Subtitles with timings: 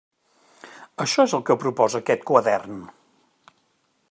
[1.05, 2.85] Això és el que proposa aquest quadern.